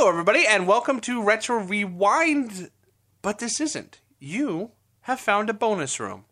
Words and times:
Hello, 0.00 0.10
everybody, 0.10 0.46
and 0.46 0.68
welcome 0.68 1.00
to 1.00 1.20
Retro 1.24 1.58
Rewind. 1.58 2.70
But 3.20 3.40
this 3.40 3.60
isn't. 3.60 3.98
You 4.20 4.70
have 5.00 5.18
found 5.18 5.50
a 5.50 5.52
bonus 5.52 5.98
room. 5.98 6.24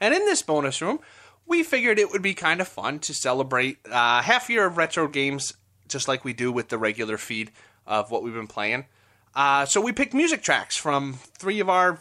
And 0.00 0.14
in 0.14 0.24
this 0.24 0.40
bonus 0.40 0.80
room, 0.80 1.00
we 1.46 1.62
figured 1.62 1.98
it 1.98 2.10
would 2.10 2.22
be 2.22 2.32
kind 2.32 2.62
of 2.62 2.68
fun 2.68 2.98
to 3.00 3.12
celebrate 3.12 3.76
uh, 3.86 4.22
half 4.22 4.48
year 4.48 4.64
of 4.64 4.78
retro 4.78 5.06
games, 5.06 5.52
just 5.86 6.08
like 6.08 6.24
we 6.24 6.32
do 6.32 6.50
with 6.50 6.70
the 6.70 6.78
regular 6.78 7.18
feed 7.18 7.50
of 7.86 8.10
what 8.10 8.22
we've 8.22 8.32
been 8.32 8.46
playing. 8.46 8.86
Uh, 9.34 9.66
so 9.66 9.82
we 9.82 9.92
picked 9.92 10.14
music 10.14 10.42
tracks 10.42 10.78
from 10.78 11.18
three 11.36 11.60
of 11.60 11.68
our 11.68 11.98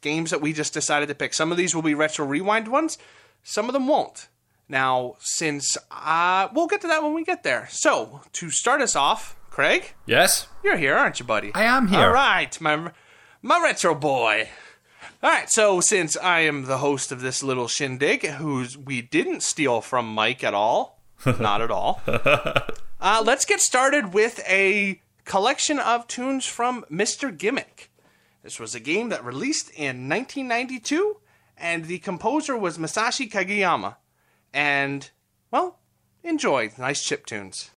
games 0.00 0.30
that 0.30 0.40
we 0.40 0.52
just 0.52 0.72
decided 0.72 1.08
to 1.08 1.14
pick. 1.16 1.34
Some 1.34 1.50
of 1.50 1.58
these 1.58 1.74
will 1.74 1.82
be 1.82 1.94
retro 1.94 2.24
rewind 2.24 2.68
ones, 2.68 2.98
some 3.42 3.66
of 3.66 3.72
them 3.72 3.88
won't. 3.88 4.28
Now, 4.68 5.16
since 5.18 5.76
uh, 5.90 6.46
we'll 6.54 6.68
get 6.68 6.82
to 6.82 6.86
that 6.86 7.02
when 7.02 7.14
we 7.14 7.24
get 7.24 7.42
there. 7.42 7.66
So 7.68 8.20
to 8.34 8.50
start 8.50 8.80
us 8.80 8.94
off, 8.94 9.35
Craig, 9.56 9.94
Yes, 10.04 10.48
you're 10.62 10.76
here, 10.76 10.94
aren't 10.94 11.18
you, 11.18 11.24
buddy? 11.24 11.50
I 11.54 11.62
am 11.62 11.88
here. 11.88 12.00
All 12.00 12.12
right, 12.12 12.60
my 12.60 12.92
my 13.40 13.58
retro 13.62 13.94
boy. 13.94 14.50
All 15.22 15.30
right, 15.30 15.48
so 15.48 15.80
since 15.80 16.14
I 16.14 16.40
am 16.40 16.66
the 16.66 16.76
host 16.76 17.10
of 17.10 17.22
this 17.22 17.42
little 17.42 17.66
shindig, 17.66 18.26
who's 18.26 18.76
we 18.76 19.00
didn't 19.00 19.42
steal 19.42 19.80
from 19.80 20.12
Mike 20.12 20.44
at 20.44 20.52
all, 20.52 21.00
not 21.40 21.62
at 21.62 21.70
all. 21.70 22.02
Uh, 22.06 23.22
let's 23.24 23.46
get 23.46 23.60
started 23.62 24.12
with 24.12 24.44
a 24.46 25.00
collection 25.24 25.78
of 25.78 26.06
tunes 26.06 26.44
from 26.44 26.84
Mr. 26.90 27.34
Gimmick. 27.34 27.90
This 28.42 28.60
was 28.60 28.74
a 28.74 28.78
game 28.80 29.08
that 29.08 29.24
released 29.24 29.70
in 29.70 30.06
1992, 30.06 31.16
and 31.56 31.86
the 31.86 31.98
composer 32.00 32.58
was 32.58 32.76
Masashi 32.76 33.30
Kageyama. 33.30 33.96
And 34.52 35.10
well, 35.50 35.78
enjoy 36.22 36.72
nice 36.76 37.02
chip 37.02 37.24
tunes. 37.24 37.70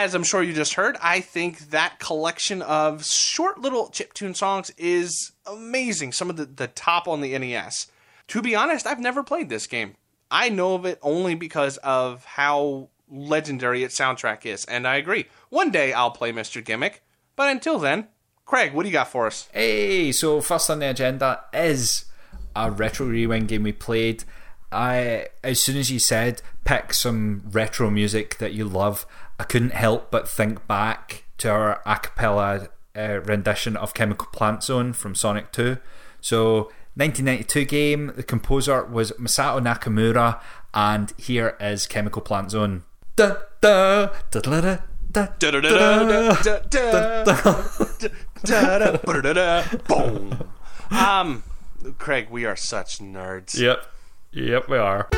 As 0.00 0.14
I'm 0.14 0.24
sure 0.24 0.42
you 0.42 0.54
just 0.54 0.74
heard, 0.74 0.96
I 1.02 1.20
think 1.20 1.70
that 1.70 1.98
collection 1.98 2.62
of 2.62 3.04
short 3.04 3.60
little 3.60 3.88
chiptune 3.90 4.34
songs 4.34 4.70
is 4.78 5.32
amazing. 5.46 6.12
Some 6.12 6.30
of 6.30 6.36
the, 6.36 6.46
the 6.46 6.68
top 6.68 7.06
on 7.06 7.20
the 7.20 7.38
NES. 7.38 7.88
To 8.28 8.40
be 8.40 8.54
honest, 8.54 8.86
I've 8.86 9.00
never 9.00 9.22
played 9.22 9.48
this 9.48 9.66
game. 9.66 9.96
I 10.30 10.48
know 10.48 10.74
of 10.74 10.86
it 10.86 10.98
only 11.02 11.34
because 11.34 11.76
of 11.78 12.24
how 12.24 12.88
legendary 13.10 13.82
its 13.82 13.98
soundtrack 13.98 14.46
is, 14.46 14.64
and 14.64 14.86
I 14.86 14.96
agree. 14.96 15.26
One 15.48 15.70
day 15.70 15.92
I'll 15.92 16.12
play 16.12 16.32
Mr. 16.32 16.64
Gimmick, 16.64 17.02
but 17.36 17.50
until 17.50 17.78
then, 17.78 18.08
Craig, 18.46 18.72
what 18.72 18.84
do 18.84 18.88
you 18.88 18.92
got 18.92 19.08
for 19.08 19.26
us? 19.26 19.48
Hey, 19.52 20.12
so 20.12 20.40
first 20.40 20.70
on 20.70 20.78
the 20.78 20.90
agenda 20.90 21.44
is 21.52 22.06
a 22.56 22.70
retro 22.70 23.06
rewind 23.06 23.48
game 23.48 23.64
we 23.64 23.72
played. 23.72 24.24
I 24.72 25.28
as 25.42 25.60
soon 25.60 25.76
as 25.76 25.90
you 25.90 25.98
said 25.98 26.42
pick 26.64 26.94
some 26.94 27.42
retro 27.50 27.90
music 27.90 28.38
that 28.38 28.52
you 28.52 28.64
love, 28.64 29.04
I 29.40 29.44
couldn't 29.44 29.72
help 29.72 30.10
but 30.10 30.28
think 30.28 30.66
back 30.66 31.24
to 31.38 31.48
our 31.48 31.80
a 31.86 31.98
cappella 31.98 32.68
uh, 32.94 33.20
rendition 33.24 33.74
of 33.74 33.94
Chemical 33.94 34.28
Plant 34.34 34.62
Zone 34.62 34.92
from 34.92 35.14
Sonic 35.14 35.50
2. 35.50 35.78
So, 36.20 36.64
1992 36.96 37.64
game, 37.64 38.12
the 38.16 38.22
composer 38.22 38.84
was 38.84 39.12
Masato 39.12 39.58
Nakamura, 39.58 40.42
and 40.74 41.14
here 41.16 41.56
is 41.58 41.86
Chemical 41.86 42.20
Plant 42.20 42.50
Zone. 42.50 42.82
Da, 43.16 43.36
da, 43.62 44.10
da, 44.30 44.40
da, 44.40 44.60
da. 44.60 44.76
Boom. 49.88 50.50
Um, 50.90 51.42
Craig, 51.96 52.28
we 52.30 52.44
are 52.44 52.56
such 52.56 52.98
nerds. 52.98 53.58
Yep. 53.58 53.86
Yep, 54.32 54.68
we 54.68 54.76
are. 54.76 55.08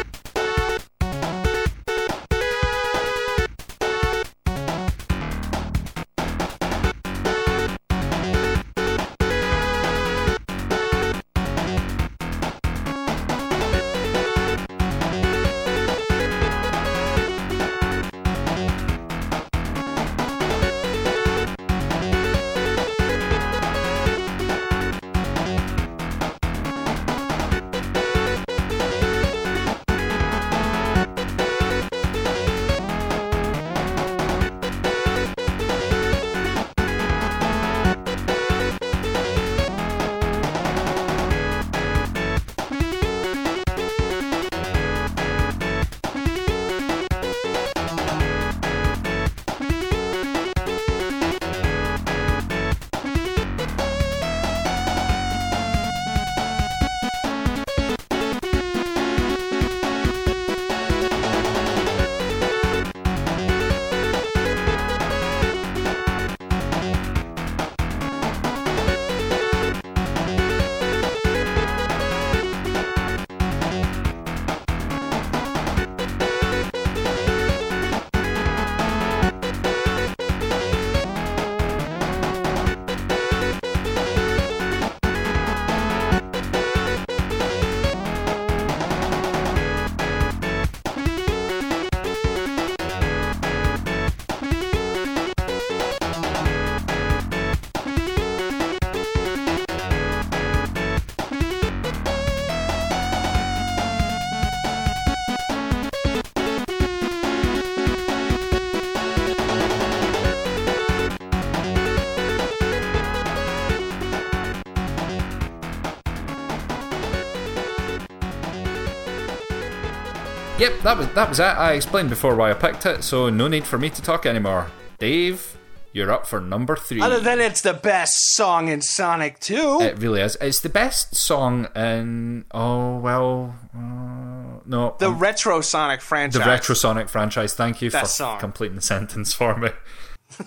Yep, 120.62 120.82
that 120.82 120.96
was 120.96 121.08
that 121.08 121.28
was 121.28 121.40
it. 121.40 121.42
I 121.42 121.72
explained 121.72 122.08
before 122.08 122.36
why 122.36 122.52
I 122.52 122.54
picked 122.54 122.86
it, 122.86 123.02
so 123.02 123.28
no 123.28 123.48
need 123.48 123.66
for 123.66 123.78
me 123.78 123.90
to 123.90 124.00
talk 124.00 124.24
anymore. 124.24 124.70
Dave, 125.00 125.58
you're 125.92 126.12
up 126.12 126.24
for 126.24 126.40
number 126.40 126.76
three. 126.76 127.00
Other 127.00 127.18
than 127.18 127.40
it's 127.40 127.62
the 127.62 127.74
best 127.74 128.14
song 128.36 128.68
in 128.68 128.80
Sonic 128.80 129.40
2. 129.40 129.80
It 129.80 129.98
really 129.98 130.20
is. 130.20 130.36
It's 130.40 130.60
the 130.60 130.68
best 130.68 131.16
song 131.16 131.66
in. 131.74 132.44
Oh 132.52 132.98
well, 132.98 133.56
uh, 133.74 134.60
no. 134.64 134.94
the 135.00 135.08
um, 135.08 135.18
Retro 135.18 135.62
Sonic 135.62 136.00
franchise. 136.00 136.40
the 136.40 136.48
Retro 136.48 136.76
Sonic 136.76 137.08
franchise. 137.08 137.54
Thank 137.54 137.82
you 137.82 137.90
for 137.90 138.06
song. 138.06 138.38
completing 138.38 138.76
the 138.76 138.82
sentence 138.82 139.34
for 139.34 139.56
me. 139.56 139.70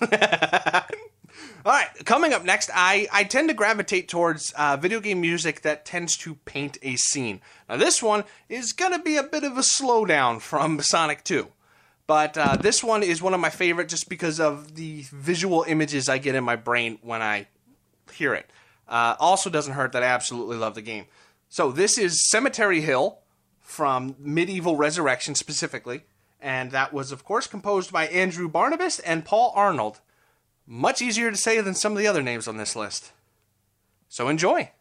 All 1.66 1.72
right, 1.72 1.88
coming 2.04 2.32
up 2.32 2.44
next, 2.44 2.70
I, 2.72 3.08
I 3.12 3.24
tend 3.24 3.48
to 3.48 3.54
gravitate 3.54 4.06
towards 4.06 4.52
uh, 4.52 4.76
video 4.76 5.00
game 5.00 5.20
music 5.20 5.62
that 5.62 5.84
tends 5.84 6.16
to 6.18 6.36
paint 6.44 6.78
a 6.80 6.94
scene. 6.94 7.40
Now, 7.68 7.76
this 7.76 8.00
one 8.00 8.22
is 8.48 8.72
going 8.72 8.92
to 8.92 9.00
be 9.00 9.16
a 9.16 9.24
bit 9.24 9.42
of 9.42 9.58
a 9.58 9.62
slowdown 9.62 10.40
from 10.40 10.80
Sonic 10.80 11.24
2. 11.24 11.48
But 12.06 12.38
uh, 12.38 12.54
this 12.54 12.84
one 12.84 13.02
is 13.02 13.20
one 13.20 13.34
of 13.34 13.40
my 13.40 13.50
favorite 13.50 13.88
just 13.88 14.08
because 14.08 14.38
of 14.38 14.76
the 14.76 15.06
visual 15.10 15.64
images 15.66 16.08
I 16.08 16.18
get 16.18 16.36
in 16.36 16.44
my 16.44 16.54
brain 16.54 17.00
when 17.02 17.20
I 17.20 17.48
hear 18.12 18.32
it. 18.32 18.48
Uh, 18.86 19.16
also, 19.18 19.50
doesn't 19.50 19.74
hurt 19.74 19.90
that 19.90 20.04
I 20.04 20.06
absolutely 20.06 20.58
love 20.58 20.76
the 20.76 20.82
game. 20.82 21.06
So, 21.48 21.72
this 21.72 21.98
is 21.98 22.30
Cemetery 22.30 22.80
Hill 22.80 23.18
from 23.60 24.14
MediEvil 24.14 24.78
Resurrection 24.78 25.34
specifically. 25.34 26.02
And 26.40 26.70
that 26.70 26.92
was, 26.92 27.10
of 27.10 27.24
course, 27.24 27.48
composed 27.48 27.92
by 27.92 28.06
Andrew 28.06 28.48
Barnabas 28.48 29.00
and 29.00 29.24
Paul 29.24 29.52
Arnold. 29.56 29.98
Much 30.66 31.00
easier 31.00 31.30
to 31.30 31.36
say 31.36 31.60
than 31.60 31.74
some 31.74 31.92
of 31.92 31.98
the 31.98 32.06
other 32.06 32.22
names 32.22 32.48
on 32.48 32.56
this 32.56 32.74
list. 32.74 33.12
So 34.08 34.28
enjoy. 34.28 34.72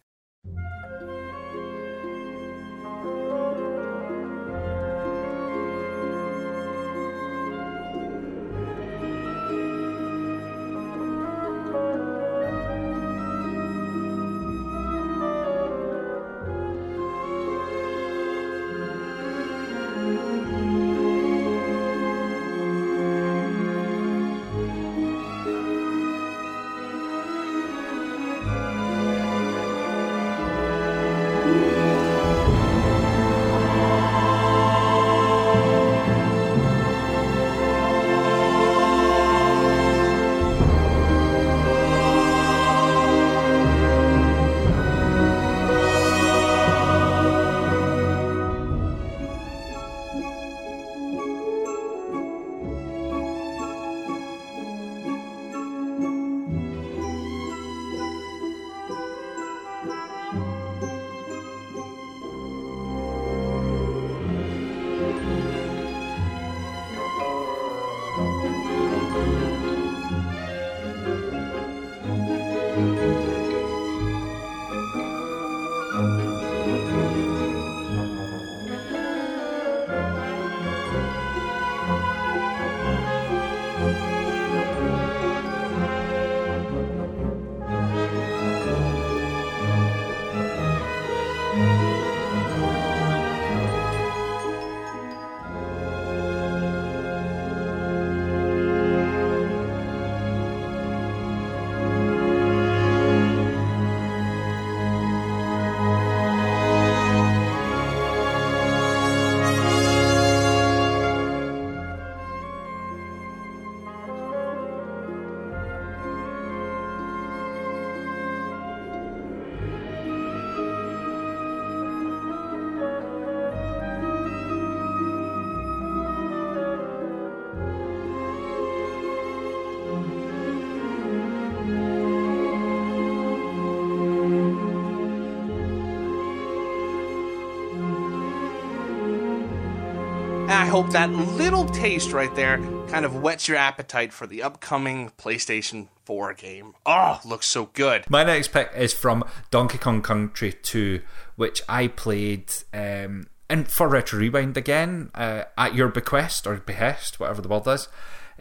I 140.66 140.70
hope 140.70 140.90
that 140.94 141.12
little 141.12 141.66
taste 141.66 142.12
right 142.12 142.34
there 142.36 142.58
kind 142.88 143.06
of 143.06 143.22
whets 143.22 143.48
your 143.48 143.56
appetite 143.56 144.12
for 144.12 144.26
the 144.26 144.42
upcoming 144.42 145.12
PlayStation 145.16 145.90
4 146.06 146.34
game. 146.34 146.74
Oh, 146.88 147.22
looks 147.24 147.52
so 147.52 147.68
good. 147.68 148.10
My 148.10 148.24
next 148.24 148.48
pick 148.48 148.72
is 148.76 148.92
from 148.92 149.24
Donkey 149.52 149.78
Kong 149.78 150.02
Country 150.02 150.54
2, 150.54 151.02
which 151.36 151.62
I 151.70 151.86
played 151.86 152.52
um, 152.74 153.28
and 153.48 153.68
for 153.68 153.88
Retro 153.88 154.18
Rewind 154.18 154.58
again 154.58 155.12
uh, 155.14 155.44
at 155.56 155.76
your 155.76 155.90
bequest 155.90 156.48
or 156.48 156.56
behest, 156.56 157.20
whatever 157.20 157.44
the 157.44 157.48
word 157.48 157.68
is. 157.68 157.88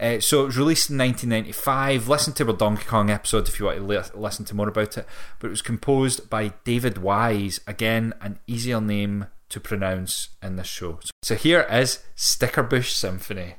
Uh, 0.00 0.18
so 0.18 0.44
it 0.44 0.46
was 0.46 0.56
released 0.56 0.88
in 0.88 0.96
1995. 0.96 2.08
Listen 2.08 2.32
to 2.32 2.46
our 2.46 2.54
Donkey 2.54 2.86
Kong 2.86 3.10
episode 3.10 3.48
if 3.48 3.60
you 3.60 3.66
want 3.66 3.76
to 3.76 3.84
li- 3.84 4.00
listen 4.14 4.46
to 4.46 4.56
more 4.56 4.68
about 4.68 4.96
it. 4.96 5.06
But 5.40 5.48
it 5.48 5.50
was 5.50 5.60
composed 5.60 6.30
by 6.30 6.54
David 6.64 6.96
Wise. 6.96 7.60
Again, 7.66 8.14
an 8.22 8.38
easier 8.46 8.80
name 8.80 9.26
to 9.48 9.60
pronounce 9.60 10.30
in 10.42 10.56
this 10.56 10.66
show. 10.66 11.00
So 11.22 11.34
here 11.34 11.66
is 11.70 12.04
Stickerbush 12.16 12.90
Symphony. 12.90 13.56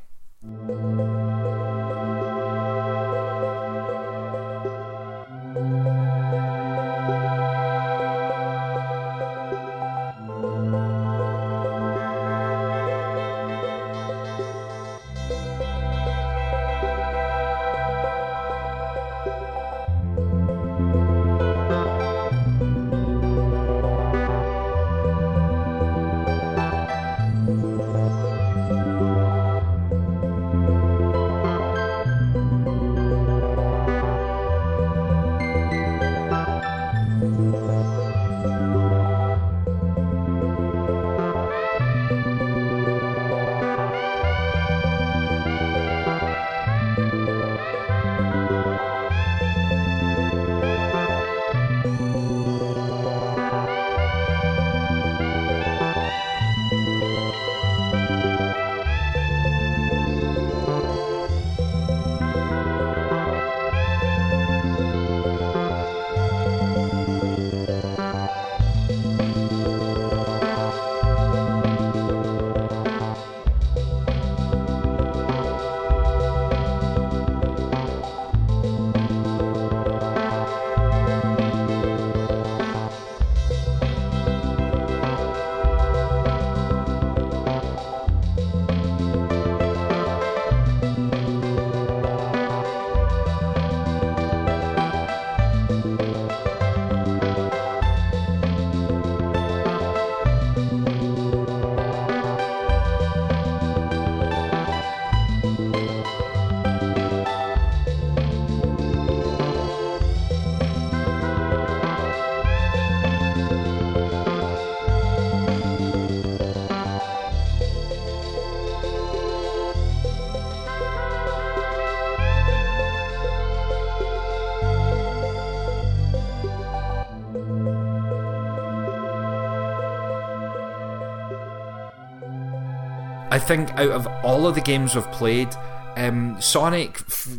Think 133.45 133.71
out 133.71 133.91
of 133.91 134.07
all 134.23 134.47
of 134.47 134.55
the 134.55 134.61
games 134.61 134.95
we've 134.95 135.11
played, 135.11 135.49
um, 135.95 136.41
Sonic 136.41 137.01
f- 137.07 137.29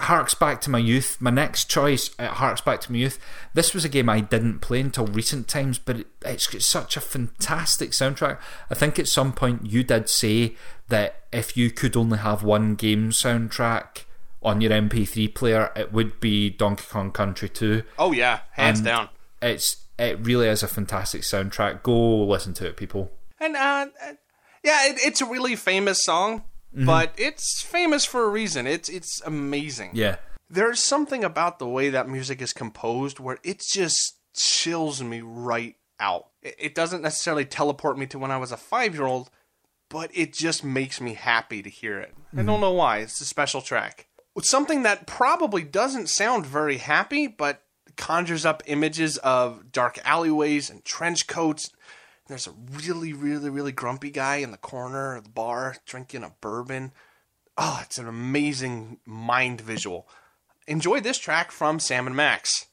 harks 0.00 0.34
back 0.34 0.60
to 0.62 0.70
my 0.70 0.78
youth. 0.78 1.16
My 1.20 1.30
next 1.30 1.70
choice 1.70 2.10
uh, 2.18 2.28
harks 2.28 2.60
back 2.60 2.80
to 2.82 2.92
my 2.92 2.98
youth. 2.98 3.18
This 3.54 3.72
was 3.72 3.84
a 3.84 3.88
game 3.88 4.08
I 4.08 4.20
didn't 4.20 4.58
play 4.60 4.80
until 4.80 5.06
recent 5.06 5.48
times, 5.48 5.78
but 5.78 6.00
it, 6.00 6.06
it's 6.22 6.46
got 6.46 6.62
such 6.62 6.96
a 6.96 7.00
fantastic 7.00 7.90
soundtrack. 7.92 8.38
I 8.70 8.74
think 8.74 8.98
at 8.98 9.08
some 9.08 9.32
point 9.32 9.66
you 9.66 9.82
did 9.82 10.08
say 10.08 10.56
that 10.88 11.22
if 11.32 11.56
you 11.56 11.70
could 11.70 11.96
only 11.96 12.18
have 12.18 12.42
one 12.42 12.74
game 12.74 13.10
soundtrack 13.10 14.04
on 14.42 14.60
your 14.60 14.72
MP3 14.72 15.34
player, 15.34 15.72
it 15.74 15.92
would 15.92 16.20
be 16.20 16.50
Donkey 16.50 16.84
Kong 16.88 17.10
Country 17.12 17.48
2. 17.48 17.82
Oh 17.98 18.12
yeah, 18.12 18.40
hands 18.52 18.80
And 18.80 18.86
down. 18.86 19.08
It's 19.40 19.76
it 19.98 20.18
really 20.20 20.48
is 20.48 20.62
a 20.62 20.68
fantastic 20.68 21.22
soundtrack. 21.22 21.82
Go 21.82 22.24
listen 22.26 22.52
to 22.54 22.66
it, 22.66 22.76
people. 22.76 23.10
And 23.40 23.56
uh, 23.56 23.86
uh, 24.04 24.12
yeah, 24.66 24.86
it, 24.86 24.98
it's 24.98 25.20
a 25.20 25.26
really 25.26 25.54
famous 25.54 26.02
song, 26.02 26.40
mm-hmm. 26.74 26.86
but 26.86 27.14
it's 27.16 27.62
famous 27.62 28.04
for 28.04 28.24
a 28.24 28.28
reason. 28.28 28.66
It's 28.66 28.88
it's 28.88 29.22
amazing. 29.24 29.92
Yeah. 29.94 30.16
There's 30.50 30.82
something 30.82 31.22
about 31.22 31.58
the 31.58 31.68
way 31.68 31.88
that 31.90 32.08
music 32.08 32.42
is 32.42 32.52
composed 32.52 33.20
where 33.20 33.38
it 33.44 33.60
just 33.60 34.16
chills 34.36 35.02
me 35.02 35.20
right 35.20 35.76
out. 36.00 36.26
It, 36.42 36.56
it 36.58 36.74
doesn't 36.74 37.02
necessarily 37.02 37.44
teleport 37.44 37.96
me 37.96 38.06
to 38.06 38.18
when 38.18 38.32
I 38.32 38.38
was 38.38 38.50
a 38.50 38.56
five 38.56 38.94
year 38.94 39.06
old, 39.06 39.30
but 39.88 40.10
it 40.12 40.34
just 40.34 40.64
makes 40.64 41.00
me 41.00 41.14
happy 41.14 41.62
to 41.62 41.70
hear 41.70 42.00
it. 42.00 42.12
I 42.32 42.38
don't 42.38 42.46
mm-hmm. 42.46 42.60
know 42.60 42.72
why. 42.72 42.98
It's 42.98 43.20
a 43.20 43.24
special 43.24 43.62
track. 43.62 44.08
It's 44.34 44.50
something 44.50 44.82
that 44.82 45.06
probably 45.06 45.62
doesn't 45.62 46.08
sound 46.08 46.44
very 46.44 46.78
happy, 46.78 47.28
but 47.28 47.62
conjures 47.96 48.44
up 48.44 48.64
images 48.66 49.16
of 49.18 49.70
dark 49.70 49.98
alleyways 50.04 50.70
and 50.70 50.84
trench 50.84 51.28
coats. 51.28 51.70
There's 52.28 52.46
a 52.46 52.54
really, 52.72 53.12
really, 53.12 53.50
really 53.50 53.72
grumpy 53.72 54.10
guy 54.10 54.36
in 54.36 54.50
the 54.50 54.56
corner 54.56 55.16
of 55.16 55.24
the 55.24 55.30
bar 55.30 55.76
drinking 55.86 56.24
a 56.24 56.32
bourbon. 56.40 56.92
Oh, 57.56 57.80
it's 57.82 57.98
an 57.98 58.08
amazing 58.08 58.98
mind 59.06 59.60
visual. 59.60 60.08
Enjoy 60.66 61.00
this 61.00 61.18
track 61.18 61.52
from 61.52 61.78
Sam 61.78 62.06
and 62.06 62.16
Max. 62.16 62.66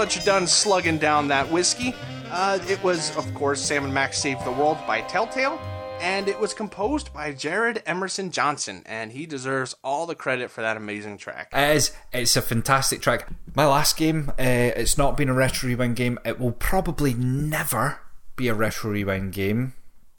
That 0.00 0.16
you're 0.16 0.24
done 0.24 0.46
slugging 0.46 0.96
down 0.96 1.28
that 1.28 1.50
whiskey, 1.52 1.94
uh, 2.30 2.58
it 2.68 2.82
was, 2.82 3.14
of 3.18 3.34
course, 3.34 3.60
Sam 3.60 3.84
and 3.84 3.92
Max 3.92 4.16
Save 4.16 4.42
the 4.44 4.50
World 4.50 4.78
by 4.86 5.02
Telltale, 5.02 5.60
and 6.00 6.26
it 6.26 6.40
was 6.40 6.54
composed 6.54 7.12
by 7.12 7.34
Jared 7.34 7.82
Emerson 7.84 8.30
Johnson, 8.30 8.82
and 8.86 9.12
he 9.12 9.26
deserves 9.26 9.76
all 9.84 10.06
the 10.06 10.14
credit 10.14 10.50
for 10.50 10.62
that 10.62 10.78
amazing 10.78 11.18
track. 11.18 11.50
It 11.52 11.76
is. 11.76 11.92
It's 12.14 12.34
a 12.34 12.40
fantastic 12.40 13.02
track. 13.02 13.28
My 13.54 13.66
last 13.66 13.98
game, 13.98 14.30
uh, 14.30 14.34
it's 14.38 14.96
not 14.96 15.18
been 15.18 15.28
a 15.28 15.34
Retro 15.34 15.68
Rewind 15.68 15.96
game. 15.96 16.18
It 16.24 16.40
will 16.40 16.52
probably 16.52 17.12
never 17.12 17.98
be 18.36 18.48
a 18.48 18.54
Retro 18.54 18.92
Rewind 18.92 19.34
game, 19.34 19.74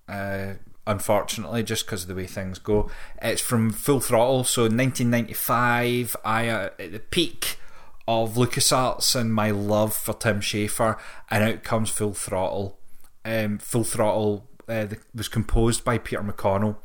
uh, 0.07 0.53
unfortunately, 0.85 1.63
just 1.63 1.87
because 1.87 2.03
of 2.03 2.07
the 2.07 2.13
way 2.13 2.27
things 2.27 2.59
go. 2.59 2.91
It's 3.19 3.41
from 3.41 3.71
Full 3.71 3.99
Throttle, 3.99 4.43
so 4.43 4.61
1995, 4.63 6.15
I, 6.23 6.49
uh, 6.49 6.69
at 6.77 6.91
the 6.91 6.99
peak 6.99 7.57
of 8.07 8.33
LucasArts 8.35 9.15
and 9.15 9.33
my 9.33 9.51
love 9.51 9.95
for 9.95 10.13
Tim 10.13 10.39
Schafer, 10.39 10.97
and 11.29 11.43
out 11.43 11.63
comes 11.63 11.89
Full 11.89 12.13
Throttle. 12.13 12.79
Um, 13.23 13.57
Full 13.59 13.83
Throttle 13.83 14.49
uh, 14.67 14.85
the, 14.85 14.97
was 15.13 15.27
composed 15.27 15.83
by 15.83 15.97
Peter 15.97 16.21
McConnell. 16.21 16.77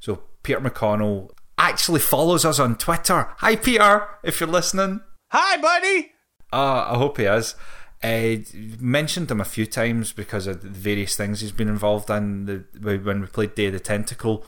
So 0.00 0.22
Peter 0.42 0.60
McConnell 0.60 1.30
actually 1.58 2.00
follows 2.00 2.44
us 2.44 2.58
on 2.58 2.76
Twitter. 2.76 3.28
Hi, 3.38 3.56
Peter, 3.56 4.08
if 4.22 4.40
you're 4.40 4.48
listening. 4.48 5.00
Hi, 5.30 5.56
buddy! 5.56 6.12
Uh, 6.52 6.86
I 6.90 6.96
hope 6.96 7.18
he 7.18 7.24
is. 7.24 7.54
Uh, 8.02 8.36
mentioned 8.78 9.30
him 9.30 9.40
a 9.40 9.46
few 9.46 9.64
times 9.64 10.12
because 10.12 10.46
of 10.46 10.60
the 10.60 10.68
various 10.68 11.16
things 11.16 11.40
he's 11.40 11.52
been 11.52 11.68
involved 11.68 12.10
in. 12.10 12.44
The, 12.44 12.98
when 12.98 13.22
we 13.22 13.26
played 13.26 13.54
Day 13.54 13.66
of 13.66 13.72
the 13.72 13.80
Tentacle 13.80 14.44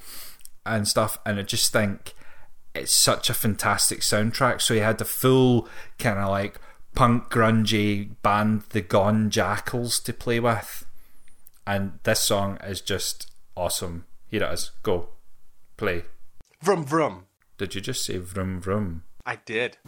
and 0.66 0.86
stuff, 0.86 1.18
and 1.24 1.38
I 1.38 1.42
just 1.42 1.72
think 1.72 2.14
it's 2.82 2.92
such 2.92 3.30
a 3.30 3.34
fantastic 3.34 4.00
soundtrack. 4.00 4.60
So 4.60 4.74
he 4.74 4.80
had 4.80 4.98
the 4.98 5.04
full 5.04 5.68
kind 5.98 6.18
of 6.18 6.28
like 6.30 6.60
punk 6.94 7.30
grungy 7.30 8.10
band, 8.22 8.62
the 8.70 8.80
Gone 8.80 9.30
Jackals, 9.30 10.00
to 10.00 10.12
play 10.12 10.40
with, 10.40 10.86
and 11.66 11.98
this 12.04 12.20
song 12.20 12.58
is 12.64 12.80
just 12.80 13.30
awesome. 13.56 14.06
Here 14.28 14.42
it 14.42 14.52
is. 14.52 14.70
Go, 14.82 15.10
play. 15.76 16.04
Vroom 16.62 16.84
vroom. 16.84 17.26
Did 17.58 17.74
you 17.74 17.80
just 17.80 18.04
say 18.04 18.18
vroom 18.18 18.60
vroom? 18.60 19.04
I 19.24 19.36
did. 19.36 19.78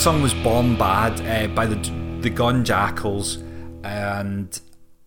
Song 0.00 0.22
was 0.22 0.32
Born 0.32 0.78
Bad 0.78 1.20
uh, 1.26 1.54
by 1.54 1.66
the 1.66 1.76
the 2.22 2.30
Gone 2.30 2.64
Jackals, 2.64 3.36
and 3.84 4.58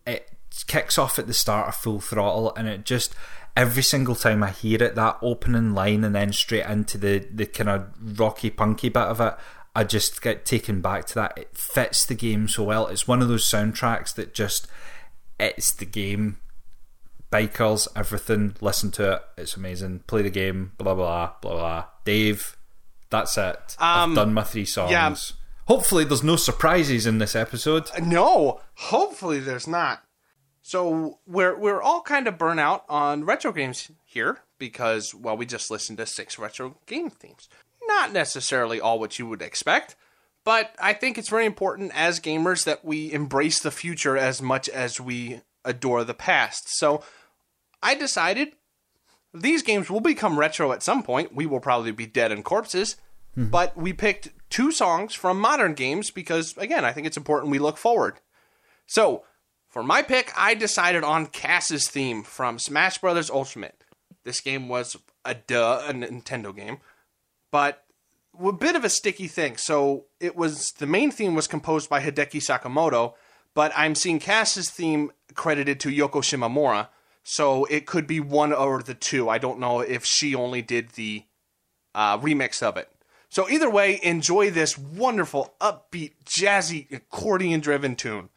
it 0.05 0.29
kicks 0.67 0.99
off 0.99 1.17
at 1.17 1.25
the 1.25 1.33
start 1.33 1.67
of 1.67 1.73
Full 1.73 1.99
Throttle, 1.99 2.53
and 2.55 2.67
it 2.67 2.85
just 2.85 3.15
every 3.57 3.81
single 3.81 4.13
time 4.13 4.43
I 4.43 4.51
hear 4.51 4.83
it, 4.83 4.93
that 4.93 5.17
opening 5.23 5.73
line, 5.73 6.03
and 6.03 6.13
then 6.13 6.31
straight 6.31 6.67
into 6.67 6.99
the 6.99 7.25
the 7.33 7.47
kind 7.47 7.71
of 7.71 8.19
rocky 8.19 8.51
punky 8.51 8.89
bit 8.89 9.01
of 9.01 9.19
it, 9.19 9.33
I 9.75 9.83
just 9.83 10.21
get 10.21 10.45
taken 10.45 10.79
back 10.79 11.07
to 11.07 11.15
that. 11.15 11.39
It 11.39 11.57
fits 11.57 12.05
the 12.05 12.13
game 12.13 12.47
so 12.47 12.63
well. 12.63 12.85
It's 12.85 13.07
one 13.07 13.23
of 13.23 13.29
those 13.29 13.45
soundtracks 13.45 14.13
that 14.13 14.35
just 14.35 14.67
it's 15.39 15.73
the 15.73 15.85
game. 15.85 16.37
Bikers, 17.31 17.87
everything. 17.95 18.57
Listen 18.61 18.91
to 18.91 19.13
it. 19.13 19.21
It's 19.39 19.57
amazing. 19.57 20.03
Play 20.05 20.21
the 20.21 20.29
game. 20.29 20.73
Blah 20.77 20.93
blah 20.93 21.31
blah 21.41 21.53
blah. 21.53 21.85
Dave, 22.05 22.55
that's 23.13 23.37
it. 23.37 23.77
Um, 23.79 24.09
I've 24.09 24.15
done 24.15 24.33
my 24.33 24.43
three 24.43 24.65
songs. 24.65 24.91
yeah. 24.91 25.15
Hopefully, 25.67 26.03
there's 26.03 26.23
no 26.23 26.35
surprises 26.35 27.05
in 27.05 27.19
this 27.19 27.35
episode. 27.37 27.89
No, 28.01 28.59
hopefully 28.73 29.39
there's 29.39 29.67
not. 29.67 30.03
So 30.61 31.19
we're 31.25 31.57
we're 31.57 31.81
all 31.81 32.01
kind 32.01 32.27
of 32.27 32.37
burnt 32.37 32.59
out 32.59 32.83
on 32.89 33.23
retro 33.23 33.51
games 33.53 33.89
here 34.03 34.39
because 34.57 35.13
well 35.13 35.37
we 35.37 35.45
just 35.45 35.69
listened 35.71 35.99
to 35.99 36.05
six 36.05 36.37
retro 36.39 36.75
game 36.85 37.09
themes. 37.09 37.47
Not 37.85 38.11
necessarily 38.11 38.81
all 38.81 38.99
what 38.99 39.19
you 39.19 39.27
would 39.27 39.41
expect, 39.41 39.95
but 40.43 40.75
I 40.81 40.93
think 40.93 41.17
it's 41.17 41.29
very 41.29 41.45
important 41.45 41.91
as 41.93 42.19
gamers 42.19 42.65
that 42.65 42.83
we 42.83 43.11
embrace 43.13 43.59
the 43.59 43.71
future 43.71 44.17
as 44.17 44.41
much 44.41 44.67
as 44.69 44.99
we 44.99 45.41
adore 45.63 46.03
the 46.03 46.13
past. 46.13 46.77
So 46.77 47.03
I 47.81 47.95
decided 47.95 48.53
these 49.33 49.63
games 49.63 49.89
will 49.89 50.01
become 50.01 50.39
retro 50.39 50.71
at 50.71 50.83
some 50.83 51.03
point. 51.03 51.35
We 51.35 51.45
will 51.45 51.59
probably 51.59 51.91
be 51.91 52.05
dead 52.05 52.31
and 52.31 52.43
corpses. 52.43 52.95
But 53.35 53.75
we 53.75 53.93
picked 53.93 54.29
two 54.49 54.71
songs 54.71 55.13
from 55.13 55.39
modern 55.39 55.73
games 55.73 56.11
because, 56.11 56.55
again, 56.57 56.85
I 56.85 56.91
think 56.91 57.07
it's 57.07 57.17
important 57.17 57.51
we 57.51 57.59
look 57.59 57.77
forward. 57.77 58.19
So, 58.85 59.23
for 59.69 59.81
my 59.81 60.03
pick, 60.03 60.31
I 60.37 60.53
decided 60.53 61.03
on 61.03 61.25
Kass's 61.25 61.89
theme 61.89 62.21
from 62.21 62.59
Smash 62.59 62.99
Bros. 62.99 63.31
Ultimate. 63.31 63.83
This 64.23 64.39
game 64.39 64.69
was 64.69 64.95
a 65.25 65.33
duh, 65.33 65.81
a 65.87 65.93
Nintendo 65.93 66.55
game, 66.55 66.77
but 67.51 67.83
a 68.39 68.51
bit 68.51 68.75
of 68.75 68.83
a 68.83 68.89
sticky 68.89 69.27
thing. 69.27 69.57
So 69.57 70.05
it 70.19 70.35
was 70.35 70.71
the 70.77 70.85
main 70.85 71.11
theme 71.11 71.35
was 71.35 71.47
composed 71.47 71.89
by 71.89 72.01
Hideki 72.01 72.39
Sakamoto, 72.39 73.13
but 73.53 73.71
I'm 73.75 73.95
seeing 73.95 74.19
Kass's 74.19 74.69
theme 74.69 75.11
credited 75.33 75.79
to 75.81 75.89
Yoko 75.89 76.21
Shimomura. 76.21 76.89
So 77.23 77.65
it 77.65 77.85
could 77.85 78.05
be 78.05 78.19
one 78.19 78.51
or 78.51 78.81
the 78.81 78.93
two. 78.93 79.29
I 79.29 79.37
don't 79.37 79.59
know 79.59 79.79
if 79.79 80.05
she 80.05 80.35
only 80.35 80.61
did 80.61 80.89
the 80.89 81.23
uh, 81.95 82.17
remix 82.17 82.61
of 82.61 82.75
it. 82.77 82.89
So 83.33 83.49
either 83.49 83.67
way, 83.67 83.99
enjoy 84.03 84.51
this 84.51 84.77
wonderful, 84.77 85.55
upbeat, 85.59 86.11
jazzy, 86.23 86.85
accordion-driven 86.91 87.95
tune. 87.95 88.29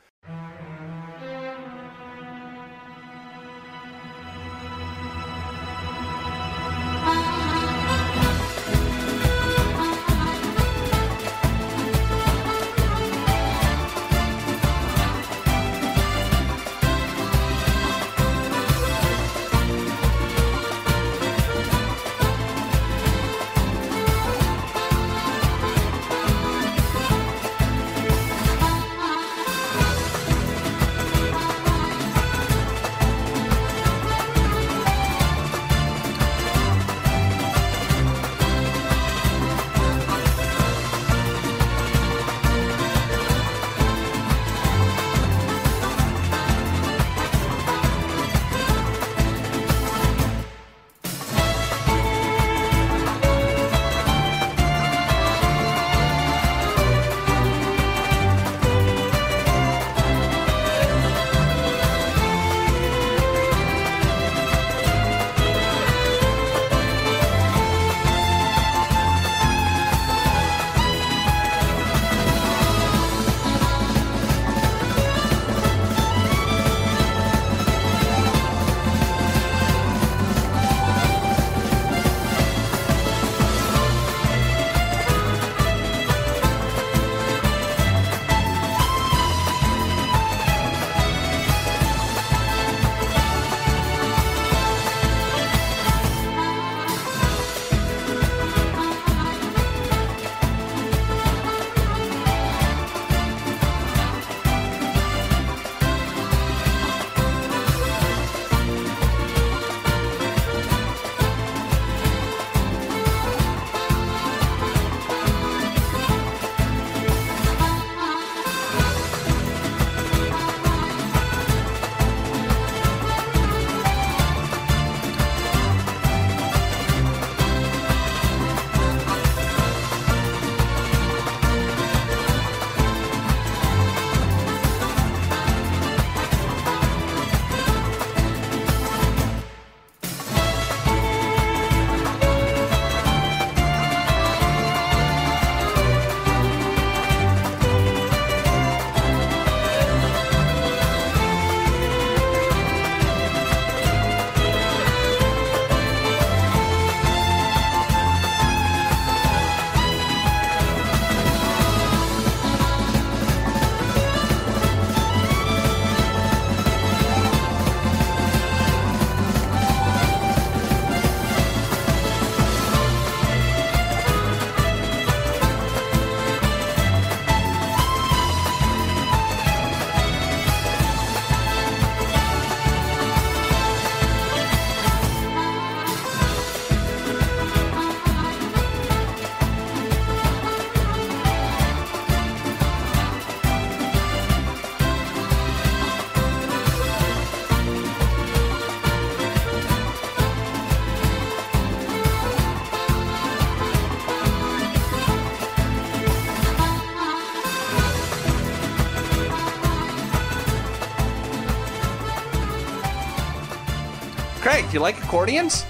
You 214.76 214.80
like 214.80 215.02
accordions? 215.02 215.64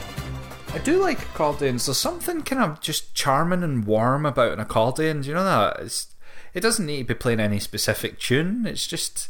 I 0.75 0.79
do 0.79 1.01
like 1.01 1.23
accordions. 1.23 1.87
There's 1.87 1.97
something 1.97 2.43
kind 2.43 2.61
of 2.61 2.81
just 2.81 3.15
charming 3.15 3.63
and 3.63 3.85
warm 3.85 4.27
about 4.27 4.51
an 4.51 4.59
accordion. 4.59 5.21
Do 5.21 5.29
you 5.29 5.35
know 5.37 5.45
that? 5.45 5.79
It's, 5.79 6.13
it 6.55 6.61
doesn't 6.61 6.87
need 6.87 7.07
to 7.07 7.15
be 7.15 7.15
playing 7.15 7.39
any 7.39 7.61
specific 7.61 8.19
tune. 8.19 8.67
It's 8.67 8.85
just 8.85 9.29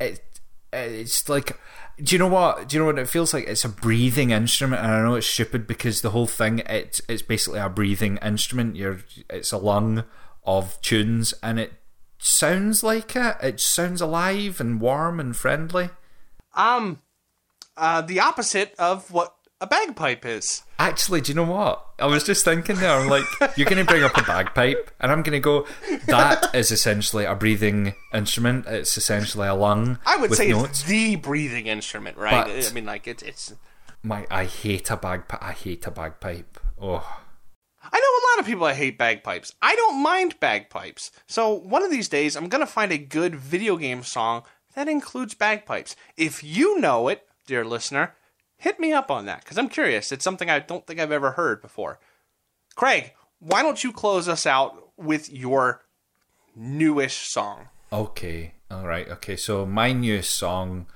it. 0.00 0.40
It's 0.72 1.28
like, 1.28 1.56
do 2.02 2.16
you 2.16 2.18
know 2.18 2.26
what? 2.26 2.68
Do 2.68 2.74
you 2.74 2.80
know 2.80 2.86
what 2.86 2.98
it 2.98 3.08
feels 3.08 3.32
like? 3.32 3.46
It's 3.46 3.64
a 3.64 3.68
breathing 3.68 4.30
instrument, 4.30 4.82
and 4.82 4.90
I 4.90 5.02
know 5.02 5.14
it's 5.14 5.28
stupid 5.28 5.68
because 5.68 6.00
the 6.00 6.10
whole 6.10 6.26
thing 6.26 6.58
it's 6.68 7.00
it's 7.08 7.22
basically 7.22 7.60
a 7.60 7.68
breathing 7.68 8.18
instrument. 8.22 8.74
You're 8.74 9.04
it's 9.30 9.52
a 9.52 9.56
lung 9.58 10.02
of 10.42 10.80
tunes, 10.80 11.32
and 11.44 11.60
it 11.60 11.74
sounds 12.18 12.82
like 12.82 13.14
it. 13.14 13.36
It 13.40 13.60
sounds 13.60 14.00
alive 14.00 14.60
and 14.60 14.80
warm 14.80 15.20
and 15.20 15.36
friendly. 15.36 15.90
Um, 16.56 16.98
uh, 17.76 18.00
the 18.02 18.20
opposite 18.20 18.74
of 18.78 19.10
what 19.10 19.34
a 19.60 19.66
bagpipe 19.66 20.24
is. 20.26 20.62
Actually, 20.78 21.20
do 21.20 21.30
you 21.30 21.36
know 21.36 21.44
what? 21.44 21.84
I 22.00 22.06
was 22.06 22.24
just 22.24 22.44
thinking 22.44 22.76
there. 22.76 22.90
I'm 22.90 23.08
like, 23.08 23.24
you're 23.56 23.68
going 23.68 23.84
to 23.84 23.84
bring 23.84 24.02
up 24.02 24.16
a 24.16 24.22
bagpipe, 24.22 24.90
and 24.98 25.12
I'm 25.12 25.22
going 25.22 25.40
to 25.40 25.40
go. 25.40 25.66
That 26.06 26.52
is 26.54 26.72
essentially 26.72 27.24
a 27.24 27.34
breathing 27.36 27.94
instrument. 28.12 28.66
It's 28.66 28.96
essentially 28.96 29.46
a 29.46 29.54
lung. 29.54 29.98
I 30.04 30.16
would 30.16 30.34
say 30.34 30.48
notes. 30.50 30.70
it's 30.70 30.82
the 30.84 31.14
breathing 31.16 31.66
instrument, 31.68 32.16
right? 32.16 32.46
But- 32.46 32.70
I 32.70 32.72
mean, 32.72 32.86
like 32.86 33.06
it's 33.06 33.22
it's. 33.22 33.54
My, 34.02 34.26
I 34.32 34.46
hate 34.46 34.90
a 34.90 34.96
bagpipe. 34.96 35.40
I 35.40 35.52
hate 35.52 35.86
a 35.86 35.92
bagpipe. 35.92 36.58
Oh, 36.80 37.20
I 37.84 37.98
know 38.00 38.00
a 38.00 38.24
lot 38.32 38.40
of 38.40 38.46
people 38.46 38.66
that 38.66 38.74
hate 38.74 38.98
bagpipes. 38.98 39.54
I 39.62 39.76
don't 39.76 40.02
mind 40.02 40.40
bagpipes. 40.40 41.12
So 41.28 41.52
one 41.54 41.84
of 41.84 41.90
these 41.92 42.08
days, 42.08 42.34
I'm 42.34 42.48
gonna 42.48 42.66
find 42.66 42.90
a 42.90 42.98
good 42.98 43.36
video 43.36 43.76
game 43.76 44.02
song 44.02 44.42
that 44.74 44.88
includes 44.88 45.34
bagpipes. 45.34 45.94
If 46.16 46.42
you 46.42 46.80
know 46.80 47.06
it, 47.06 47.28
dear 47.46 47.64
listener, 47.64 48.14
hit 48.56 48.78
me 48.78 48.92
up 48.92 49.10
on 49.10 49.26
that 49.26 49.40
because 49.42 49.58
I'm 49.58 49.68
curious. 49.68 50.12
It's 50.12 50.24
something 50.24 50.48
I 50.48 50.60
don't 50.60 50.86
think 50.86 51.00
I've 51.00 51.12
ever 51.12 51.32
heard 51.32 51.60
before. 51.60 51.98
Craig, 52.74 53.12
why 53.38 53.62
don't 53.62 53.82
you 53.82 53.92
close 53.92 54.28
us 54.28 54.46
out 54.46 54.90
with 54.96 55.30
your 55.32 55.82
newish 56.54 57.28
song? 57.28 57.68
Okay, 57.92 58.54
all 58.70 58.86
right, 58.86 59.08
okay. 59.08 59.36
So 59.36 59.66
my 59.66 59.92
newest 59.92 60.38
song, 60.38 60.86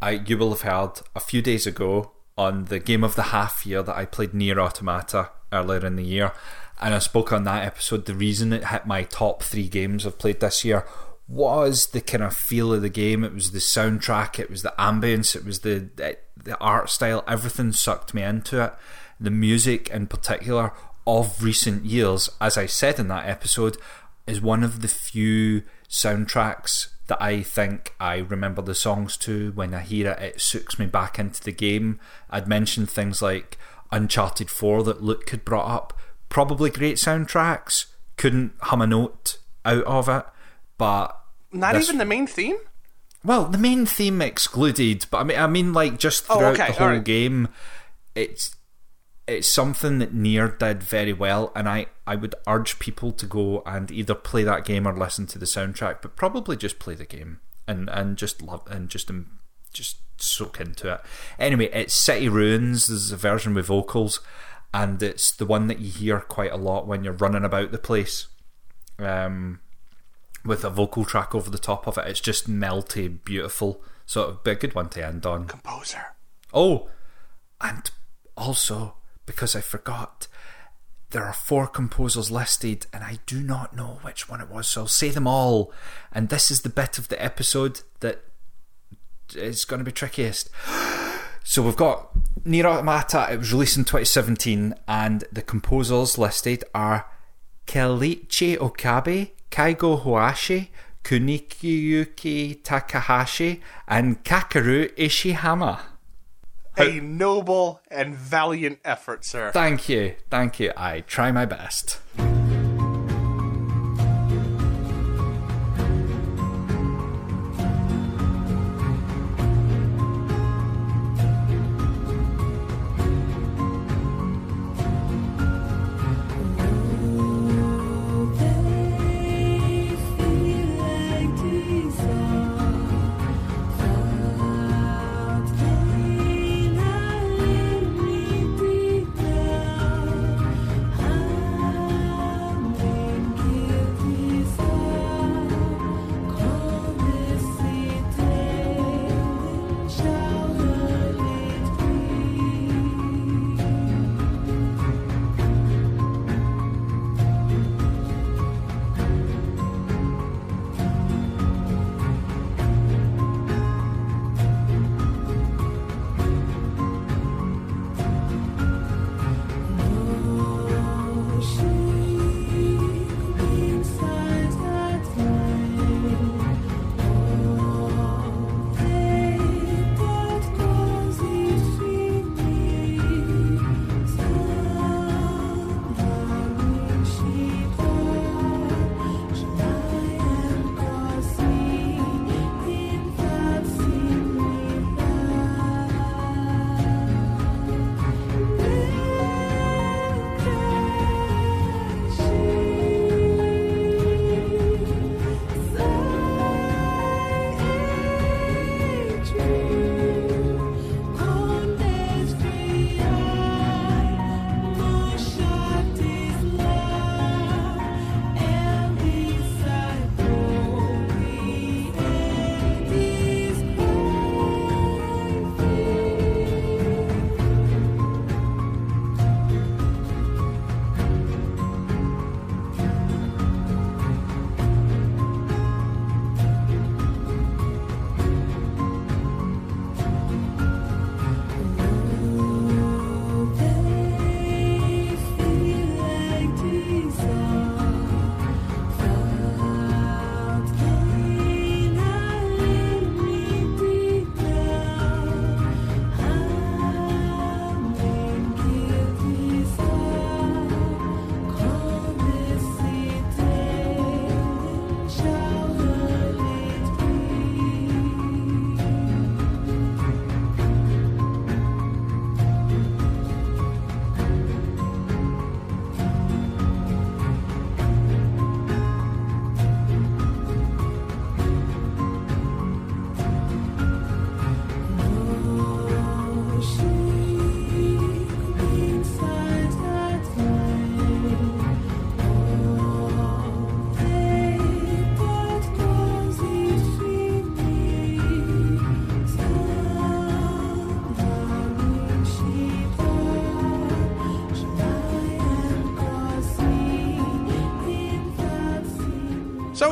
I 0.00 0.12
you 0.12 0.36
will 0.36 0.50
have 0.50 0.62
heard 0.62 1.00
a 1.14 1.20
few 1.20 1.40
days 1.40 1.66
ago 1.66 2.12
on 2.36 2.66
the 2.66 2.78
game 2.78 3.04
of 3.04 3.14
the 3.14 3.24
half 3.24 3.64
year 3.64 3.82
that 3.82 3.96
I 3.96 4.04
played 4.04 4.34
Nier 4.34 4.58
Automata 4.58 5.30
earlier 5.52 5.86
in 5.86 5.96
the 5.96 6.04
year, 6.04 6.32
and 6.80 6.92
I 6.92 6.98
spoke 6.98 7.32
on 7.32 7.44
that 7.44 7.64
episode. 7.64 8.06
The 8.06 8.14
reason 8.14 8.52
it 8.52 8.66
hit 8.66 8.86
my 8.86 9.04
top 9.04 9.42
three 9.42 9.68
games 9.68 10.06
I've 10.06 10.18
played 10.18 10.40
this 10.40 10.64
year 10.64 10.84
was 11.32 11.88
the 11.88 12.00
kind 12.02 12.22
of 12.22 12.36
feel 12.36 12.74
of 12.74 12.82
the 12.82 12.90
game. 12.90 13.24
It 13.24 13.32
was 13.32 13.52
the 13.52 13.58
soundtrack, 13.58 14.38
it 14.38 14.50
was 14.50 14.62
the 14.62 14.74
ambience, 14.78 15.34
it 15.34 15.46
was 15.46 15.60
the 15.60 15.88
the, 15.96 16.58
art 16.58 16.90
style. 16.90 17.24
Everything 17.26 17.72
sucked 17.72 18.12
me 18.12 18.22
into 18.22 18.62
it. 18.62 18.74
The 19.18 19.30
music, 19.30 19.88
in 19.88 20.08
particular, 20.08 20.72
of 21.06 21.42
recent 21.42 21.86
years, 21.86 22.28
as 22.40 22.58
I 22.58 22.66
said 22.66 22.98
in 22.98 23.08
that 23.08 23.26
episode, 23.26 23.78
is 24.26 24.42
one 24.42 24.62
of 24.62 24.82
the 24.82 24.88
few 24.88 25.62
soundtracks 25.88 26.88
that 27.06 27.22
I 27.22 27.42
think 27.42 27.94
I 27.98 28.18
remember 28.18 28.60
the 28.60 28.74
songs 28.74 29.16
to. 29.18 29.52
When 29.52 29.72
I 29.72 29.80
hear 29.80 30.10
it, 30.10 30.22
it 30.22 30.40
sucks 30.40 30.78
me 30.78 30.84
back 30.84 31.18
into 31.18 31.42
the 31.42 31.52
game. 31.52 31.98
I'd 32.28 32.46
mentioned 32.46 32.90
things 32.90 33.22
like 33.22 33.56
Uncharted 33.90 34.50
4 34.50 34.82
that 34.82 35.02
Luke 35.02 35.30
had 35.30 35.46
brought 35.46 35.70
up. 35.70 35.98
Probably 36.28 36.68
great 36.68 36.96
soundtracks. 36.96 37.86
Couldn't 38.18 38.52
hum 38.60 38.82
a 38.82 38.86
note 38.86 39.38
out 39.64 39.84
of 39.84 40.08
it, 40.08 40.24
but 40.76 41.21
Not 41.52 41.74
this- 41.74 41.84
even 41.88 41.98
the 41.98 42.04
main 42.04 42.26
theme? 42.26 42.56
well, 43.24 43.44
the 43.44 43.58
main 43.58 43.86
theme 43.86 44.20
excluded, 44.20 45.06
but 45.10 45.18
I 45.18 45.24
mean, 45.24 45.38
I 45.38 45.46
mean, 45.46 45.72
like 45.72 45.98
just 45.98 46.24
Oh, 46.28 46.38
throughout 46.38 46.54
okay, 46.54 46.66
the 46.68 46.72
whole 46.72 46.88
alright. 46.88 47.04
game, 47.04 47.48
it's 48.14 48.56
it's 49.28 49.48
something 49.48 49.98
that 50.00 50.12
Nier 50.12 50.48
did 50.48 50.82
very 50.82 51.12
well, 51.12 51.52
and 51.54 51.68
I 51.68 51.86
I 52.06 52.16
would 52.16 52.34
urge 52.48 52.78
people 52.80 53.12
to 53.12 53.26
go 53.26 53.62
and 53.64 53.90
either 53.90 54.14
play 54.14 54.42
that 54.44 54.64
game 54.64 54.86
or 54.88 54.96
listen 54.96 55.26
to 55.28 55.38
the 55.38 55.46
soundtrack, 55.46 56.02
but 56.02 56.16
probably 56.16 56.56
just 56.56 56.78
play 56.80 56.94
the 56.94 57.06
game 57.06 57.38
and 57.68 57.88
and 57.90 58.16
just 58.16 58.42
love 58.42 58.62
and 58.68 58.88
just 58.88 59.08
um, 59.10 59.38
just 59.72 59.98
soak 60.20 60.60
into 60.60 60.92
it. 60.92 61.00
Anyway, 61.38 61.66
it's 61.72 61.94
City 61.94 62.28
Ruins. 62.28 62.88
There's 62.88 63.12
a 63.12 63.16
version 63.16 63.54
with 63.54 63.66
vocals, 63.66 64.18
and 64.74 65.00
it's 65.02 65.30
the 65.30 65.46
one 65.46 65.68
that 65.68 65.78
you 65.78 65.90
hear 65.92 66.18
quite 66.20 66.52
a 66.52 66.56
lot 66.56 66.88
when 66.88 67.04
you're 67.04 67.12
running 67.12 67.44
about 67.44 67.70
the 67.70 67.78
place. 67.78 68.26
Um, 68.98 69.60
with 70.44 70.64
a 70.64 70.70
vocal 70.70 71.04
track 71.04 71.34
over 71.34 71.50
the 71.50 71.58
top 71.58 71.86
of 71.86 71.98
it. 71.98 72.06
It's 72.06 72.20
just 72.20 72.50
melty, 72.50 73.18
beautiful. 73.24 73.82
So 74.06 74.22
it'd 74.24 74.44
be 74.44 74.50
a 74.52 74.56
good 74.56 74.74
one 74.74 74.88
to 74.90 75.06
end 75.06 75.24
on. 75.24 75.46
Composer. 75.46 76.14
Oh, 76.52 76.88
and 77.60 77.90
also, 78.36 78.96
because 79.26 79.54
I 79.54 79.60
forgot, 79.60 80.26
there 81.10 81.24
are 81.24 81.32
four 81.32 81.66
composers 81.66 82.30
listed, 82.30 82.86
and 82.92 83.04
I 83.04 83.18
do 83.26 83.42
not 83.42 83.76
know 83.76 84.00
which 84.02 84.28
one 84.28 84.40
it 84.40 84.50
was, 84.50 84.66
so 84.66 84.82
I'll 84.82 84.88
say 84.88 85.10
them 85.10 85.26
all. 85.26 85.72
And 86.10 86.28
this 86.28 86.50
is 86.50 86.62
the 86.62 86.68
bit 86.68 86.98
of 86.98 87.08
the 87.08 87.22
episode 87.22 87.82
that 88.00 88.24
is 89.34 89.64
going 89.64 89.78
to 89.78 89.84
be 89.84 89.92
trickiest. 89.92 90.50
So 91.44 91.60
we've 91.60 91.74
got 91.74 92.10
Nier 92.44 92.66
Automata, 92.66 93.26
it 93.28 93.38
was 93.38 93.52
released 93.52 93.76
in 93.76 93.82
2017, 93.82 94.76
and 94.86 95.24
the 95.32 95.42
composers 95.42 96.16
listed 96.16 96.62
are 96.72 97.10
Keiichi 97.66 98.56
Okabe, 98.58 99.30
Keigo 99.52 100.00
Hoashi, 100.00 100.70
Kunikiyuki 101.04 102.62
Takahashi, 102.64 103.60
and 103.86 104.24
Kakeru 104.24 104.90
Ishihama. 104.96 105.78
A 106.78 107.00
noble 107.00 107.82
and 107.90 108.14
valiant 108.14 108.78
effort, 108.82 109.26
sir. 109.26 109.50
Thank 109.52 109.90
you, 109.90 110.14
thank 110.30 110.58
you. 110.58 110.72
I 110.74 111.00
try 111.00 111.30
my 111.30 111.44
best. 111.44 112.00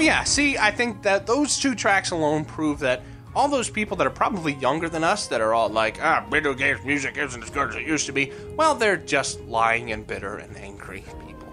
Yeah, 0.01 0.25
see, 0.25 0.59
I 0.59 0.71
think 0.71 1.03
that 1.03 1.27
those 1.27 1.59
two 1.59 1.75
tracks 1.75 2.11
alone 2.11 2.45
prove 2.45 2.81
that 2.81 3.03
all 3.35 3.49
those 3.49 3.71
people 3.71 3.97
that 3.99 4.07
are 4.07 4.11
probably 4.11 4.55
younger 4.55 4.89
than 4.89 5.05
us 5.05 5.29
that 5.29 5.41
are 5.41 5.55
all 5.55 5.69
like, 5.69 6.03
ah, 6.03 6.27
video 6.31 6.55
games 6.55 6.85
music 6.85 7.17
isn't 7.17 7.43
as 7.43 7.51
good 7.51 7.71
as 7.71 7.77
it 7.77 7.87
used 7.87 8.07
to 8.07 8.13
be, 8.13 8.33
well, 8.57 8.75
they're 8.75 8.97
just 8.97 9.41
lying 9.43 9.93
and 9.93 10.07
bitter 10.07 10.39
and 10.39 10.57
angry 10.57 11.05
people. 11.27 11.49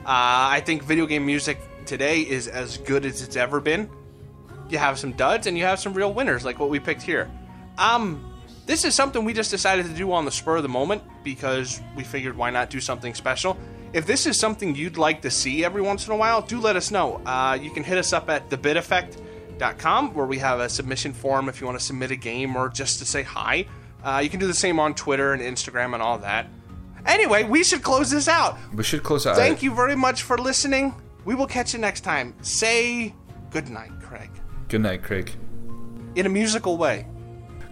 Uh, 0.00 0.52
I 0.56 0.62
think 0.64 0.82
video 0.82 1.06
game 1.06 1.24
music 1.24 1.58
today 1.86 2.20
is 2.20 2.48
as 2.48 2.78
good 2.78 3.06
as 3.06 3.22
it's 3.22 3.36
ever 3.36 3.60
been. 3.60 3.88
You 4.68 4.78
have 4.78 4.98
some 4.98 5.12
duds 5.12 5.46
and 5.46 5.56
you 5.56 5.64
have 5.64 5.80
some 5.80 5.94
real 5.94 6.12
winners, 6.12 6.44
like 6.44 6.58
what 6.58 6.70
we 6.70 6.80
picked 6.80 7.02
here. 7.02 7.30
Um, 7.78 8.32
this 8.66 8.84
is 8.84 8.94
something 8.94 9.24
we 9.24 9.32
just 9.32 9.50
decided 9.50 9.86
to 9.86 9.92
do 9.92 10.12
on 10.12 10.24
the 10.24 10.30
spur 10.30 10.56
of 10.56 10.62
the 10.62 10.68
moment 10.68 11.02
because 11.24 11.80
we 11.96 12.04
figured 12.04 12.36
why 12.36 12.50
not 12.50 12.70
do 12.70 12.80
something 12.80 13.14
special. 13.14 13.56
If 13.92 14.06
this 14.06 14.26
is 14.26 14.38
something 14.38 14.74
you'd 14.74 14.96
like 14.96 15.20
to 15.22 15.30
see 15.30 15.64
every 15.64 15.82
once 15.82 16.06
in 16.06 16.12
a 16.12 16.16
while, 16.16 16.40
do 16.42 16.58
let 16.60 16.76
us 16.76 16.90
know. 16.90 17.20
Uh, 17.26 17.58
you 17.60 17.70
can 17.70 17.84
hit 17.84 17.98
us 17.98 18.12
up 18.12 18.30
at 18.30 18.48
thebiteffect.com 18.50 20.14
where 20.14 20.26
we 20.26 20.38
have 20.38 20.60
a 20.60 20.68
submission 20.68 21.12
form 21.12 21.48
if 21.48 21.60
you 21.60 21.66
want 21.66 21.78
to 21.78 21.84
submit 21.84 22.10
a 22.10 22.16
game 22.16 22.56
or 22.56 22.68
just 22.68 22.98
to 23.00 23.04
say 23.04 23.22
hi. 23.22 23.66
Uh, 24.02 24.20
you 24.22 24.30
can 24.30 24.40
do 24.40 24.46
the 24.46 24.54
same 24.54 24.80
on 24.80 24.94
Twitter 24.94 25.32
and 25.32 25.42
Instagram 25.42 25.94
and 25.94 26.02
all 26.02 26.18
that. 26.18 26.46
Anyway, 27.06 27.44
we 27.44 27.62
should 27.64 27.82
close 27.82 28.10
this 28.10 28.28
out. 28.28 28.56
We 28.74 28.82
should 28.84 29.02
close 29.02 29.26
out. 29.26 29.36
Thank 29.36 29.62
you 29.62 29.74
very 29.74 29.96
much 29.96 30.22
for 30.22 30.38
listening. 30.38 30.94
We 31.24 31.34
will 31.34 31.46
catch 31.46 31.72
you 31.72 31.78
next 31.78 32.00
time. 32.02 32.34
Say 32.42 33.14
good 33.50 33.68
night, 33.68 33.90
Craig, 34.00 34.30
Good 34.68 34.80
night, 34.80 35.02
Craig. 35.02 35.32
in 36.14 36.26
a 36.26 36.28
musical 36.28 36.76
way. 36.78 37.06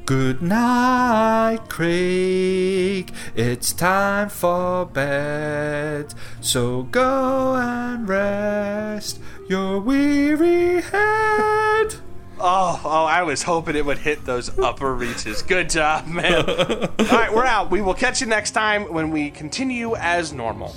Good 0.06 0.42
night, 0.42 1.60
Craig. 1.68 3.12
It's 3.36 3.72
time 3.72 4.28
for 4.28 4.84
bed. 4.86 6.14
So 6.40 6.82
go 6.84 7.54
and 7.54 8.08
rest 8.08 9.20
your 9.48 9.80
weary 9.80 10.80
head. 10.82 11.94
Oh, 12.42 12.80
oh, 12.84 13.04
I 13.04 13.22
was 13.22 13.42
hoping 13.42 13.76
it 13.76 13.84
would 13.84 13.98
hit 13.98 14.24
those 14.24 14.58
upper 14.58 14.94
reaches. 14.94 15.42
Good 15.42 15.68
job, 15.70 16.06
man. 16.06 16.34
All 16.48 16.86
right, 17.12 17.32
we're 17.32 17.44
out. 17.44 17.70
We 17.70 17.82
will 17.82 17.94
catch 17.94 18.20
you 18.20 18.26
next 18.26 18.52
time 18.52 18.92
when 18.92 19.10
we 19.10 19.30
continue 19.30 19.94
as 19.96 20.32
normal. 20.32 20.74